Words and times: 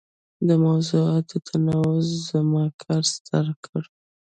د 0.47 0.49
موضوعاتو 0.65 1.35
تنوع 1.47 1.95
زما 2.27 2.65
کار 2.81 3.03
ستر 3.15 3.45
کړ. 3.65 3.81